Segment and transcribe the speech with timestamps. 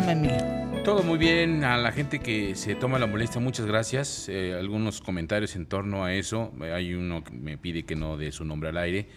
[0.00, 0.82] panorama, Emilio?
[0.84, 4.28] Todo muy bien, a la gente que se toma la molestia, muchas gracias.
[4.28, 6.52] Eh, algunos comentarios en torno a eso.
[6.60, 9.08] Hay uno que me pide que no dé su nombre al aire.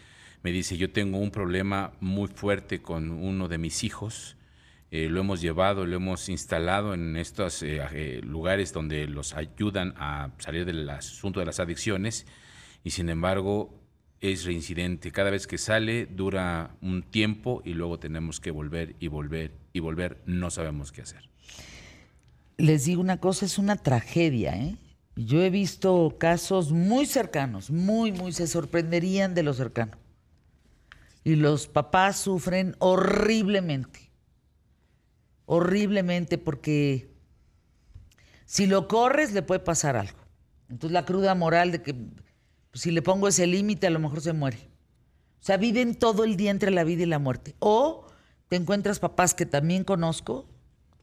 [0.44, 4.38] Me dice, yo tengo un problema muy fuerte con uno de mis hijos.
[4.90, 9.94] Eh, lo hemos llevado, lo hemos instalado en estos eh, eh, lugares donde los ayudan
[9.98, 12.26] a salir del asunto de las adicciones
[12.84, 13.81] y sin embargo
[14.22, 15.12] es reincidente.
[15.12, 19.80] Cada vez que sale dura un tiempo y luego tenemos que volver y volver y
[19.80, 20.22] volver.
[20.26, 21.30] No sabemos qué hacer.
[22.58, 24.78] Les digo una cosa, es una tragedia, ¿eh?
[25.16, 29.98] Yo he visto casos muy cercanos, muy, muy, se sorprenderían de lo cercano.
[31.24, 34.12] Y los papás sufren horriblemente,
[35.46, 37.10] horriblemente porque
[38.46, 40.18] si lo corres le puede pasar algo.
[40.70, 41.96] Entonces la cruda moral de que
[42.72, 44.58] pues, si le pongo ese límite a lo mejor se muere.
[45.40, 47.56] O sea, viven todo el día entre la vida y la muerte.
[47.60, 48.06] O
[48.48, 50.46] te encuentras papás que también conozco,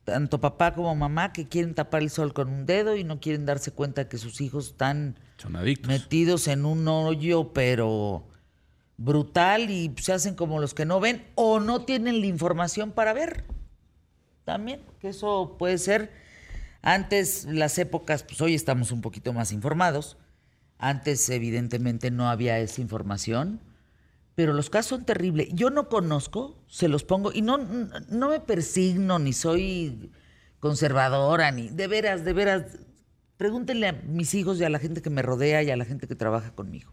[0.04, 3.46] tanto papá como mamá, que quieren tapar el sol con un dedo y no quieren
[3.46, 5.88] darse cuenta que sus hijos están Son adictos.
[5.88, 8.28] metidos en un hoyo, pero
[8.96, 13.12] brutal y se hacen como los que no ven o no tienen la información para
[13.12, 13.44] ver.
[14.44, 16.12] También, que eso puede ser.
[16.80, 20.16] Antes, las épocas, pues hoy estamos un poquito más informados.
[20.78, 23.60] Antes, evidentemente, no había esa información.
[24.34, 25.48] Pero los casos son terribles.
[25.52, 30.12] Yo no conozco, se los pongo, y no, no me persigno, ni soy
[30.60, 32.78] conservadora, ni de veras, de veras.
[33.36, 36.06] Pregúntenle a mis hijos y a la gente que me rodea y a la gente
[36.06, 36.92] que trabaja conmigo.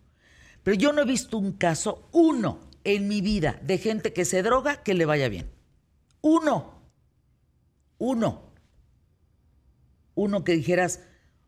[0.63, 4.41] Pero yo no he visto un caso, uno, en mi vida, de gente que se
[4.41, 5.51] droga que le vaya bien.
[6.21, 6.81] Uno.
[7.99, 8.53] Uno.
[10.15, 11.01] Uno que dijeras,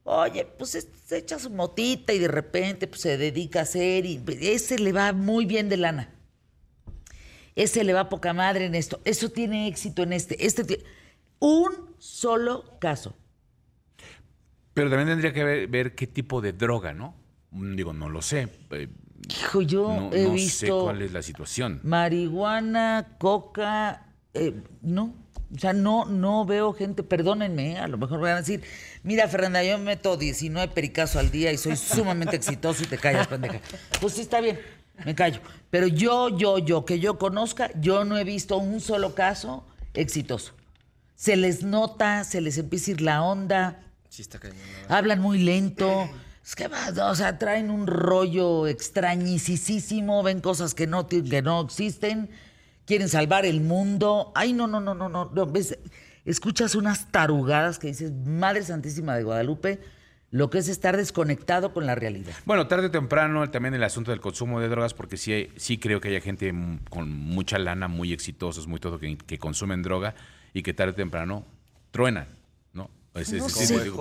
[0.08, 4.06] oye, pues es- se echa su motita y de repente pues, se dedica a hacer
[4.06, 6.14] y ese le va muy bien de lana.
[7.56, 9.02] Ese le va poca madre en esto.
[9.04, 10.46] Eso tiene éxito en este.
[10.46, 10.84] Este
[11.40, 13.16] un solo caso.
[14.74, 17.16] Pero también tendría que ver, ver qué tipo de droga, ¿no?
[17.52, 18.48] Mm, Digo, no lo sé.
[18.72, 18.88] Eh,
[19.30, 21.80] Hijo, yo no he no sé cuál es la situación.
[21.84, 24.54] marihuana, coca, eh,
[24.84, 25.16] no.
[25.56, 27.78] O sea, no, no veo gente, perdónenme, ¿eh?
[27.78, 28.64] a lo mejor me van a decir,
[29.04, 32.98] mira Fernanda, yo me meto 19 pericazo al día y soy sumamente exitoso y te
[32.98, 33.62] callas, pendeja.
[34.02, 34.60] Pues sí, está bien,
[35.06, 35.40] me callo.
[35.70, 40.54] Pero yo, yo, yo, que yo conozca, yo no he visto un solo caso exitoso.
[41.16, 43.80] Se les nota, se les empieza a ir la onda,
[44.10, 44.58] Sí, está cañón.
[44.90, 44.96] ¿no?
[44.96, 46.10] hablan muy lento.
[46.44, 51.62] Es que va, o sea, traen un rollo extrañisísimo, ven cosas que no, que no
[51.62, 52.30] existen,
[52.88, 54.32] quieren salvar el mundo.
[54.34, 55.30] Ay, no, no, no, no, no.
[55.32, 55.78] no, ves,
[56.26, 59.80] escuchas unas tarugadas que dices, Madre Santísima de Guadalupe,
[60.32, 62.34] lo que es estar desconectado con la realidad.
[62.46, 66.02] Bueno, tarde o temprano también el asunto del consumo de drogas, porque sí, sí creo
[66.02, 66.54] que hay gente
[66.90, 70.16] con mucha lana, muy exitosos, muy todo, que, que consumen droga
[70.54, 71.46] y que tarde o temprano
[71.92, 72.28] truenan,
[72.74, 72.90] ¿no?
[73.14, 73.92] Es- es- No es- sé.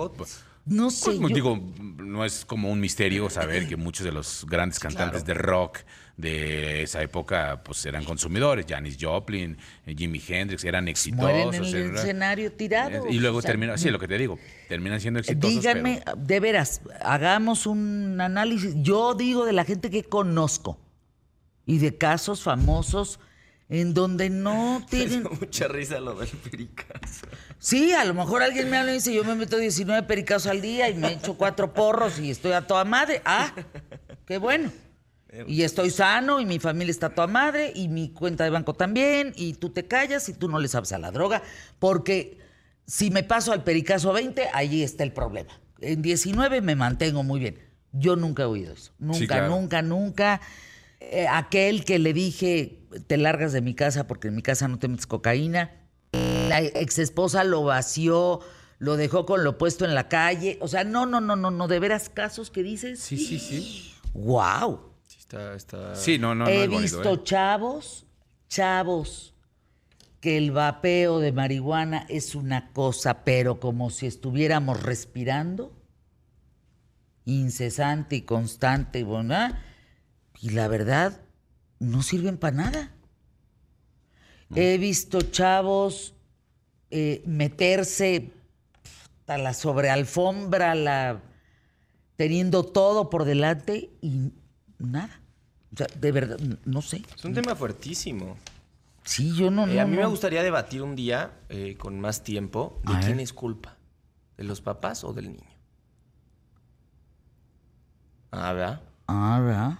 [0.67, 1.59] Pues, No sé, pues, yo- digo,
[1.97, 5.79] no es como un misterio saber que muchos de los grandes cantantes de rock
[6.17, 9.55] de esa época pues eran consumidores, Janis Joplin,
[9.85, 11.23] Jimi Hendrix, eran exitosos.
[11.31, 13.05] mueren en el escenario tirados.
[13.09, 15.55] Y luego o sea, terminan, sí, lo que te digo, terminan siendo exitosos.
[15.61, 18.73] Díganme, pero- de veras, hagamos un análisis.
[18.77, 20.79] Yo digo de la gente que conozco
[21.67, 23.19] y de casos famosos
[23.69, 25.23] en donde no Me tienen...
[25.23, 27.27] dio mucha risa lo del pericazo.
[27.59, 30.61] Sí, a lo mejor alguien me habla y dice, yo me meto 19 pericazos al
[30.61, 33.21] día y me echo cuatro porros y estoy a toda madre.
[33.25, 33.53] Ah,
[34.25, 34.71] qué bueno.
[35.45, 38.73] Y estoy sano y mi familia está a toda madre y mi cuenta de banco
[38.73, 41.43] también y tú te callas y tú no le sabes a la droga
[41.79, 42.37] porque
[42.85, 45.59] si me paso al pericazo 20, allí está el problema.
[45.81, 47.59] En 19 me mantengo muy bien.
[47.91, 48.93] Yo nunca he oído eso.
[48.99, 49.49] Nunca, claro.
[49.49, 50.41] nunca, nunca.
[50.99, 54.79] Eh, aquel que le dije, te largas de mi casa porque en mi casa no
[54.79, 55.71] te metes cocaína.
[56.13, 58.39] La ex esposa lo vació,
[58.79, 60.57] lo dejó con lo puesto en la calle.
[60.61, 62.99] O sea, no, no, no, no, no, de veras casos que dices.
[62.99, 63.93] Sí, sí, sí.
[64.13, 64.93] ¡Wow!
[65.07, 65.95] Sí, está, está...
[65.95, 67.19] Sí, no, no, no He bonito, visto ¿eh?
[67.23, 68.05] chavos,
[68.47, 69.35] chavos,
[70.19, 75.71] que el vapeo de marihuana es una cosa, pero como si estuviéramos respirando,
[77.25, 79.59] incesante y constante, ¿verdad?
[80.41, 81.21] Y la verdad,
[81.79, 82.91] no sirven para nada.
[84.55, 86.13] He visto chavos
[86.89, 88.31] eh, meterse
[89.27, 91.21] a la sobrealfombra, la,
[92.15, 94.31] teniendo todo por delante y
[94.79, 95.19] nada.
[95.73, 97.03] O sea, de verdad, no sé.
[97.15, 98.37] Es un tema fuertísimo.
[99.03, 102.23] Sí, yo no, Eh, no, a mí me gustaría debatir un día, eh, con más
[102.23, 103.21] tiempo, de A quién ver.
[103.21, 103.75] es culpa.
[104.37, 105.49] ¿De los papás o del niño?
[108.31, 108.81] Ah, ¿verdad?
[109.07, 109.79] Ah, ¿verdad?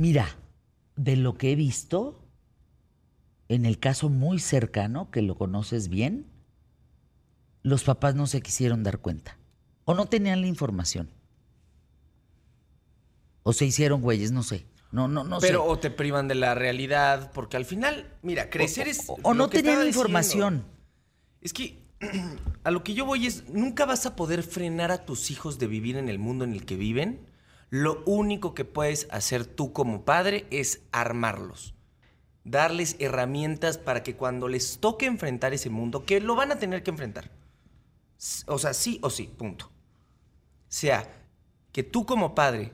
[0.00, 0.34] Mira,
[0.96, 2.24] de lo que he visto,
[3.48, 6.24] en el caso muy cercano, que lo conoces bien,
[7.62, 9.36] los papás no se quisieron dar cuenta.
[9.84, 11.10] O no tenían la información.
[13.42, 14.64] O se hicieron güeyes, no sé.
[14.90, 15.68] No, no, no Pero sé.
[15.68, 19.04] o te privan de la realidad, porque al final, mira, crecer es.
[19.06, 20.64] O, o no tenían información.
[20.64, 20.78] diciendo.
[21.42, 21.78] Es que
[22.64, 25.66] a lo que yo voy es, nunca vas a poder frenar a tus hijos de
[25.66, 27.28] vivir en el mundo en el que viven.
[27.70, 31.74] Lo único que puedes hacer tú como padre es armarlos.
[32.42, 36.82] Darles herramientas para que cuando les toque enfrentar ese mundo, que lo van a tener
[36.82, 37.30] que enfrentar.
[38.46, 39.70] O sea, sí o sí, punto.
[40.68, 41.08] Sea,
[41.72, 42.72] que tú como padre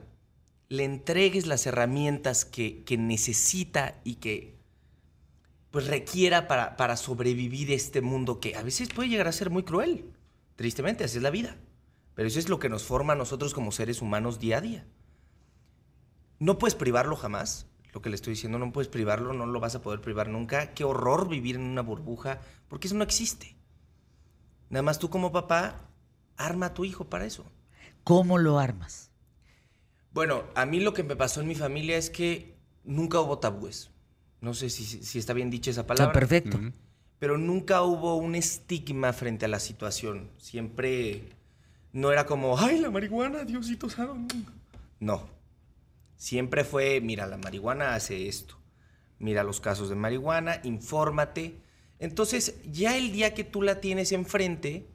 [0.67, 4.57] le entregues las herramientas que, que necesita y que
[5.69, 9.63] pues requiera para, para sobrevivir este mundo que a veces puede llegar a ser muy
[9.63, 10.11] cruel.
[10.55, 11.55] Tristemente, así es la vida.
[12.17, 14.87] Pero eso es lo que nos forma a nosotros como seres humanos día a día.
[16.39, 17.67] No puedes privarlo jamás.
[17.93, 20.73] Lo que le estoy diciendo, no puedes privarlo, no lo vas a poder privar nunca.
[20.73, 23.55] Qué horror vivir en una burbuja, porque eso no existe.
[24.71, 25.91] Nada más tú como papá,
[26.37, 27.45] arma a tu hijo para eso.
[28.03, 29.11] ¿Cómo lo armas?
[30.11, 33.91] Bueno, a mí lo que me pasó en mi familia es que nunca hubo tabúes.
[34.41, 36.13] No sé si, si está bien dicha esa Está palabra.
[36.13, 36.59] perfecto.
[37.19, 40.31] Pero nunca hubo un estigma frente a la situación.
[40.37, 41.36] Siempre
[41.97, 44.35] no era como, ay, la marihuana, Diosito santo.
[44.99, 45.27] No.
[46.15, 48.55] Siempre fue, mira, la marihuana hace esto.
[49.17, 51.57] Mira los casos de marihuana, infórmate.
[51.97, 54.87] Entonces, ya el día que tú la tienes enfrente,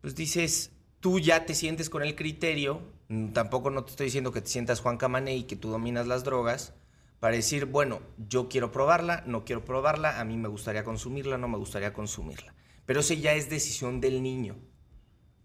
[0.00, 4.32] pues dices, tú ya te sientes con el criterio, mm, tampoco no te estoy diciendo
[4.32, 6.72] que te sientas Juan Camané y que tú dominas las drogas,
[7.20, 8.00] para decir, bueno,
[8.30, 12.54] yo quiero probarla, no quiero probarla, a mí me gustaría consumirla, no me gustaría consumirla.
[12.86, 14.56] Pero eso ya es decisión del niño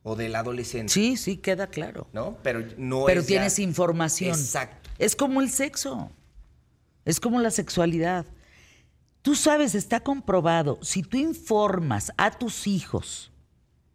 [0.04, 2.08] o del adolescente, Sí, sí, queda claro.
[2.14, 2.38] ¿no?
[2.44, 4.32] Pero no Pero es ya- tienes información.
[4.38, 4.90] Exacto.
[4.98, 6.12] Es como el sexo.
[7.06, 8.26] Es como la sexualidad.
[9.22, 13.32] Tú sabes, está comprobado, si tú informas a tus hijos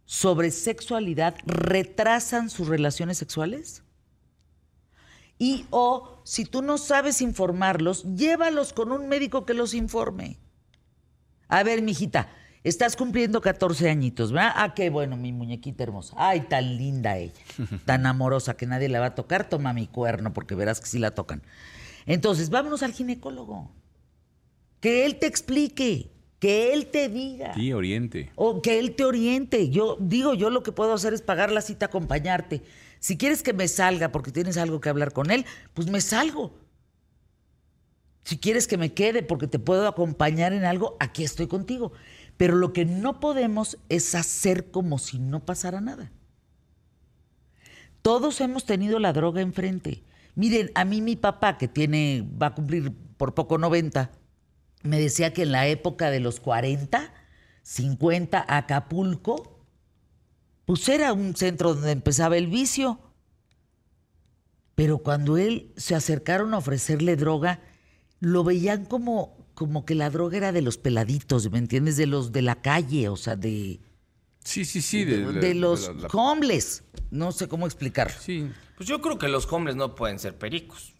[0.05, 3.83] sobre sexualidad, retrasan sus relaciones sexuales.
[5.37, 10.39] Y o si tú no sabes informarlos, llévalos con un médico que los informe.
[11.49, 12.29] A ver, mijita,
[12.63, 14.53] estás cumpliendo 14 añitos, ¿verdad?
[14.55, 16.15] Ah, qué bueno, mi muñequita hermosa.
[16.17, 17.33] Ay, tan linda ella,
[17.85, 19.49] tan amorosa que nadie la va a tocar.
[19.49, 21.41] Toma mi cuerno porque verás que sí la tocan.
[22.05, 23.71] Entonces, vámonos al ginecólogo.
[24.79, 27.53] Que él te explique, que él te diga.
[27.53, 28.31] Sí, Oriente.
[28.35, 29.69] O que él te oriente.
[29.69, 32.61] Yo digo, yo lo que puedo hacer es pagar la cita, acompañarte.
[32.99, 36.53] Si quieres que me salga porque tienes algo que hablar con él, pues me salgo.
[38.23, 41.93] Si quieres que me quede porque te puedo acompañar en algo, aquí estoy contigo.
[42.37, 46.11] Pero lo que no podemos es hacer como si no pasara nada.
[48.01, 50.03] Todos hemos tenido la droga enfrente.
[50.35, 54.11] Miren, a mí mi papá, que tiene, va a cumplir por poco 90,
[54.83, 57.11] me decía que en la época de los 40,
[57.63, 59.65] 50, Acapulco,
[60.65, 62.99] pues era un centro donde empezaba el vicio.
[64.75, 67.61] Pero cuando él se acercaron a ofrecerle droga,
[68.19, 71.97] lo veían como, como que la droga era de los peladitos, ¿me entiendes?
[71.97, 73.79] De los de la calle, o sea, de,
[74.43, 75.03] Sí, sí, sí.
[75.03, 76.83] de, de- de de los la- la- homeless.
[77.09, 78.13] No sé cómo explicarlo.
[78.21, 78.51] Sí.
[78.75, 80.93] Pues yo creo que los hombres no pueden ser pericos.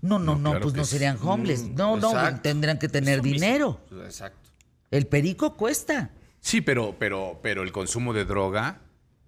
[0.00, 1.62] No, no, No, no, claro pues no serían homeless.
[1.68, 3.80] Mm, No, no, tendrían que tener dinero.
[4.04, 4.50] Exacto.
[4.90, 6.10] El perico cuesta.
[6.40, 8.80] Sí, pero, pero, pero el consumo de droga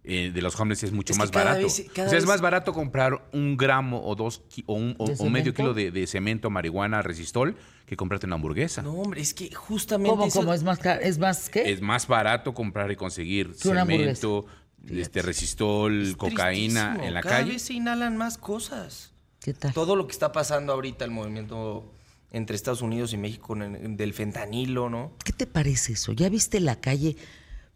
[0.05, 1.63] eh, de los homeless es mucho Es más cada barato.
[1.67, 5.07] vez- cada o sea, es más barato comprar un gramo o dos o, un, o-
[5.09, 7.57] ¿De o medio kilo de, de cemento, marihuana, resistol,
[7.87, 8.83] que comprarte una hamburguesa.
[8.83, 10.11] No, hombre, es que justamente.
[10.11, 10.55] ¿Cómo, eso- cómo?
[10.55, 11.71] ¿Es más, ca- ¿Es más qué?
[11.71, 14.47] Es más barato comprar y conseguir cemento,
[14.89, 17.05] este resistol, es cocaína tristísimo.
[17.09, 17.53] en la Cada calle.
[17.53, 19.13] vez se inhalan más cosas.
[19.41, 19.73] ¿Qué tal?
[19.73, 21.93] Todo lo que está pasando ahorita, el movimiento
[22.31, 25.13] entre Estados Unidos y México del fentanilo, ¿no?
[25.25, 26.13] ¿Qué te parece eso?
[26.13, 27.17] ¿Ya viste la calle?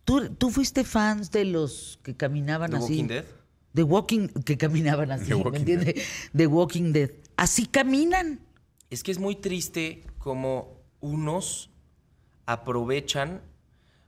[0.06, 2.84] ¿Tú, tú fuiste fans de los que caminaban ¿The así?
[2.94, 3.25] Walking Dead?
[3.75, 6.02] De Walking, que caminaban así, ¿me entiendes?
[6.32, 7.10] De Walking Dead.
[7.36, 8.40] Así caminan.
[8.88, 11.70] Es que es muy triste como unos
[12.46, 13.42] aprovechan,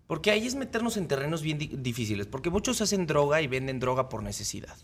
[0.07, 3.81] porque ahí es meternos en terrenos bien di- difíciles, porque muchos hacen droga y venden
[3.81, 4.77] droga por necesidad,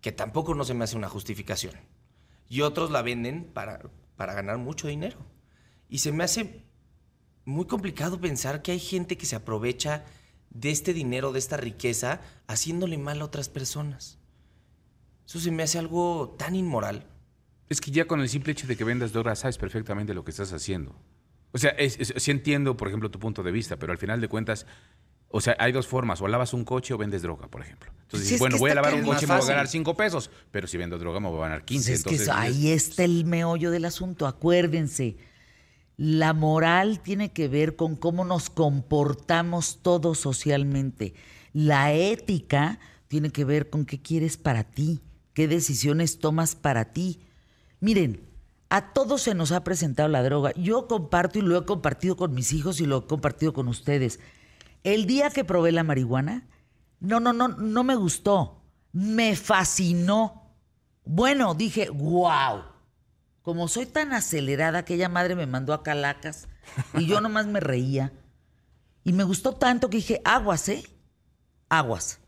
[0.00, 1.74] que tampoco no se me hace una justificación.
[2.48, 3.80] Y otros la venden para,
[4.16, 5.18] para ganar mucho dinero.
[5.88, 6.64] Y se me hace
[7.44, 10.04] muy complicado pensar que hay gente que se aprovecha
[10.50, 14.18] de este dinero, de esta riqueza, haciéndole mal a otras personas.
[15.26, 17.06] Eso se me hace algo tan inmoral.
[17.68, 20.30] Es que ya con el simple hecho de que vendas droga sabes perfectamente lo que
[20.30, 20.94] estás haciendo.
[21.52, 24.20] O sea, es- es- sí entiendo, por ejemplo, tu punto de vista, pero al final
[24.20, 24.66] de cuentas,
[25.28, 27.90] o sea, hay dos formas, o lavas un coche o vendes droga, por ejemplo.
[28.02, 29.78] Entonces, bueno, voy a lavar un coche y me voy a ganar fácil.
[29.80, 31.98] cinco pesos, pero si vendo droga me voy a ganar 15.
[32.02, 34.26] Pues es que ahí está el meollo del asunto.
[34.26, 35.16] Acuérdense,
[35.96, 41.14] La moral tiene que ver con cómo nos comportamos todos socialmente.
[41.52, 45.00] La ética tiene que ver con qué quieres para ti,
[45.34, 47.20] qué decisiones tomas para ti.
[47.78, 48.28] Miren,
[48.70, 50.52] a todos se nos ha presentado la droga.
[50.56, 54.18] Yo comparto y lo he compartido con mis hijos y lo he compartido con ustedes.
[54.82, 56.48] El día que probé la marihuana,
[56.98, 58.64] no, no, no, no me gustó.
[58.90, 60.56] Me fascinó.
[61.04, 62.73] Bueno, dije, wow.
[63.44, 66.48] Como soy tan acelerada, aquella madre me mandó a Calacas
[66.94, 68.10] y yo nomás me reía.
[69.04, 70.82] Y me gustó tanto que dije, aguas, ¿eh?
[71.68, 72.20] Aguas.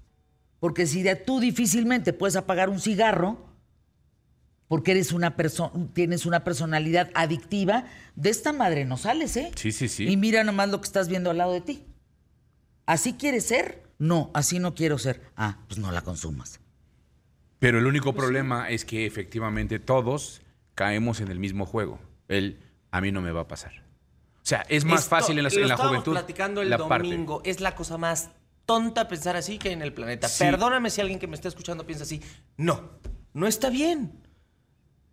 [0.61, 3.47] Porque si de tú difícilmente puedes apagar un cigarro,
[4.69, 9.53] porque eres una persona, tienes una personalidad adictiva, de esta madre no sales, ¿eh?
[9.55, 10.07] Sí, sí, sí.
[10.07, 11.87] Y mira nomás lo que estás viendo al lado de ti.
[12.85, 13.85] ¿Así quieres ser?
[13.99, 15.23] No, así no quiero ser.
[15.35, 16.61] Ah, pues no la consumas.
[17.59, 20.43] Pero el único problema es que efectivamente todos
[20.77, 21.99] caemos en el mismo juego.
[22.29, 22.61] El
[22.93, 23.73] a mí no me va a pasar.
[24.37, 26.13] O sea, es más Esto- fácil en la, lo en la juventud.
[26.13, 27.09] platicando el la parte.
[27.09, 27.43] domingo.
[27.45, 28.31] Es la cosa más
[28.65, 30.29] tonta pensar así que hay en el planeta.
[30.29, 30.45] Sí.
[30.45, 32.23] Perdóname si alguien que me está escuchando piensa así.
[32.57, 32.91] No,
[33.33, 34.23] no está bien.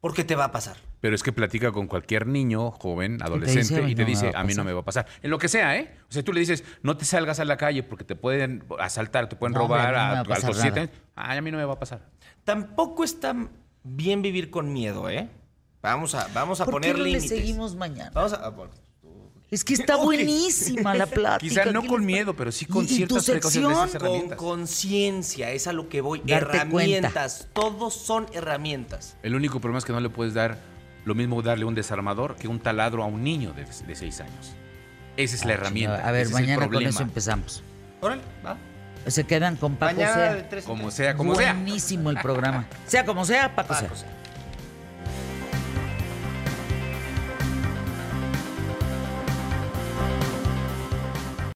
[0.02, 0.78] Porque te va a pasar.
[1.00, 4.08] Pero es que platica con cualquier niño, joven, adolescente, dice, "A mí y te no
[4.10, 4.66] dice, a mí no pasar".
[4.66, 5.08] me va a pasar.
[5.22, 5.96] En lo que sea, ¿eh?
[6.10, 9.30] O sea, tú le dices, no te salgas a la calle porque te pueden asaltar,
[9.30, 10.92] te pueden No, robar a a, a los siete años.
[11.16, 12.10] Ay, a mí no me va a pasar.
[12.44, 13.34] Tampoco está
[13.84, 15.30] bien vivir con miedo, ¿eh?
[15.84, 17.30] Vamos a, vamos a ¿Por poner qué no le límites.
[17.30, 18.10] seguimos mañana?
[18.14, 18.38] Vamos a.
[18.38, 18.72] ah, bueno.
[19.52, 21.62] Es que está buenísima la plática.
[21.64, 25.52] Quizá no ¿Qué con les miedo, pero sí ¿Y- con ciertas precauciones de Con conciencia,
[25.52, 26.22] es a lo que voy.
[26.26, 27.50] Darte herramientas.
[27.54, 29.18] Todos son herramientas.
[29.24, 30.58] El único problema es que no le puedes dar
[31.06, 34.54] lo mismo darle un desarmador que un taladro a un niño de, de seis años.
[35.18, 36.08] Esa es la herramienta.
[36.08, 37.62] A ver, ese es el mañana con eso empezamos.
[38.00, 38.58] Órale, va.
[39.06, 40.34] Se quedan con Paco Mañana Sea.
[40.36, 40.94] de tres en Como tres.
[40.94, 41.54] sea, como sea.
[41.54, 42.66] Buenísimo el programa.
[42.88, 43.96] Sea como sea, Paco Paco sea.
[43.98, 44.13] sea.